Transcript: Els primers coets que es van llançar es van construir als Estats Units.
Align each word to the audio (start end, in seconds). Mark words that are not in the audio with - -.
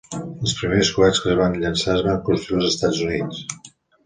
Els 0.45 0.53
primers 0.61 0.89
coets 0.95 1.21
que 1.25 1.29
es 1.33 1.37
van 1.41 1.57
llançar 1.65 1.93
es 1.97 2.01
van 2.09 2.19
construir 2.31 2.63
als 2.63 2.71
Estats 2.73 3.05
Units. 3.11 3.45